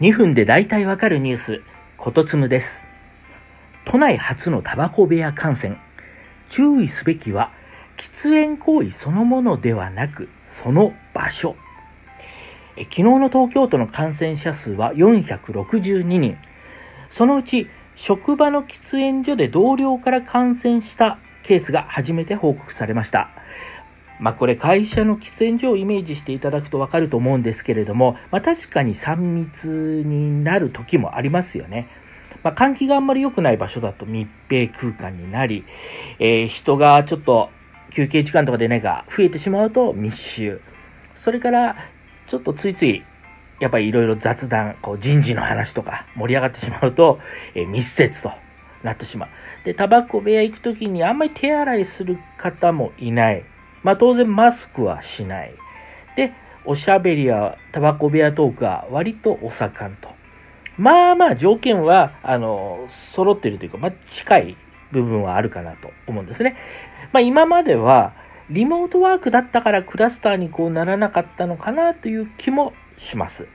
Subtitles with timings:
[0.00, 1.62] 2分で大体わかるニュース、
[1.96, 2.84] ことつむです。
[3.84, 5.76] 都内初のタバコ部屋感染。
[6.48, 7.52] 注意すべきは、
[7.96, 11.54] 喫煙行為そのものではなく、その場所。
[12.76, 16.38] え昨日の東京都の感染者数は462人。
[17.08, 23.30] そのうち、職場の喫煙所で同僚から感染したケースが初めて報告されました。
[24.20, 31.88] まあこれ会社の喫煙所をイメージしていただくとわかると思うんですけれども、まあ確かに3密になる時もありますよね。
[32.42, 35.64] まあ換気があんまり良くない場所だと密閉空間になり、
[36.18, 37.50] えー人がちょっと
[37.90, 40.60] 休憩時間とかでねが増えてしまうと密集。
[41.14, 41.76] それから
[42.26, 43.02] ちょっとついつい
[43.60, 47.18] やっぱりいろいろ雑談、こう人事の話とか盛り上がってしまうと、
[47.54, 48.32] えー密接と
[48.82, 49.28] なってしまう。
[49.64, 53.44] で、タバコ部屋行くときにあんまり手洗いする方もいない。
[53.84, 55.54] まあ当然マスクはしない。
[56.16, 56.32] で、
[56.64, 60.08] おしゃべりやタバコ部屋トークは割とお盛んと。
[60.76, 64.56] まあまあ条件は、あの、揃ってるというか、まあ近い
[64.90, 66.56] 部分はあるかなと思うんですね。
[67.12, 68.14] まあ今までは、
[68.50, 73.46] リモートワークだったからクラスターにこうならなかったのかなという気もします。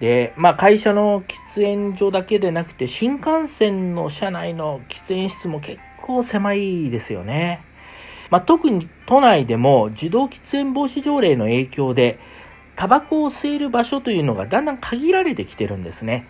[0.00, 7.62] で、まあ会社の喫煙所だけでなくて、新幹線の車内の喫煙室も結構狭いですよね。
[8.30, 12.18] まあ、特に都内でも自動喫煙防止条例の影響で、
[12.76, 16.26] タバコを吸える場所というのがだんだん限られてきてるんですね。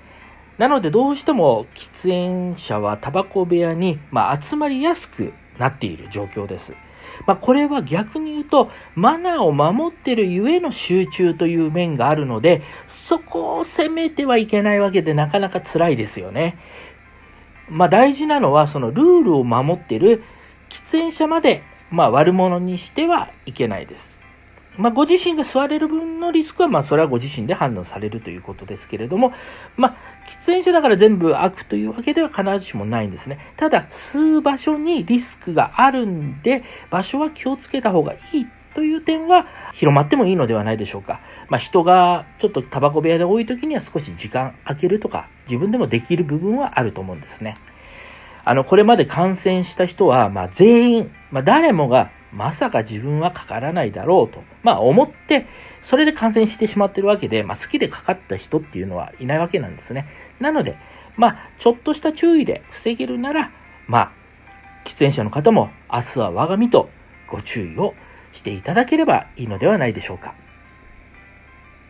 [0.59, 6.75] なのでどうしても喫煙者はタバコ部屋に、まあ、集まりやすくなっている状況です。
[7.27, 16.59] まあ、これは逆に言うと、マナーを守ってるゆえの集中という面があるので、そこを責めてはいけないわけでなかなか辛いですよね。
[17.69, 20.23] まあ、大事なのはそのルールを守ってる
[20.69, 21.63] 喫煙者まで
[21.95, 24.21] まあ悪者にしてはいけないです。
[24.77, 29.33] まあご自身が吸われる分のリスクはまあそれはご自身で判断されるということですけれども、
[29.77, 33.39] まあ喫煙者だから全部悪というわけでは必ずしもないんですね。
[33.57, 41.21] ただ吸う場所にリスクがあるんで、場所は気をつけた方がいいという点は広まってもいいのではないでしょうか。
[41.49, 47.55] まあ人がちょっとタバコ部屋で多い時には少し時間空けるとか自分でもできる部分はあると思うんですね。
[48.45, 55.47] あの、これまで感染した人は、まあ全員、まあ誰もが、まさか自分はかからないだろうと、まあ思って、
[55.83, 60.07] それで感染してしまってるわけで、まあ好きでかかった人っていうのはいないわけなんですね。
[60.41, 60.77] なので、
[61.17, 63.51] まあちょっとした注意で防げるなら、
[63.87, 64.13] まあ、
[64.85, 66.91] 喫煙者の方も明日は我が身と
[67.29, 67.95] ご注意を
[68.33, 70.35] していただければいいのではないでしょうか。